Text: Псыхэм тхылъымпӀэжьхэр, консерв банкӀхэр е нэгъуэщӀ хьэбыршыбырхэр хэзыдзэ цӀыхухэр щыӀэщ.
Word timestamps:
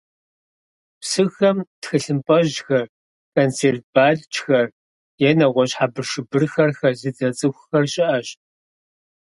Псыхэм 0.99 1.57
тхылъымпӀэжьхэр, 1.81 2.85
консерв 3.33 3.83
банкӀхэр 3.93 4.67
е 5.27 5.29
нэгъуэщӀ 5.37 5.75
хьэбыршыбырхэр 5.77 6.71
хэзыдзэ 6.77 7.29
цӀыхухэр 7.37 7.85
щыӀэщ. 7.93 8.27